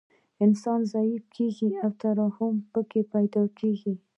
انسان 0.45 0.79
ضعیف 0.93 1.23
کیږي 1.35 1.69
او 1.83 1.89
ترحم 2.01 2.55
پکې 2.71 3.01
پیدا 3.13 3.43
کیږي 3.59 3.93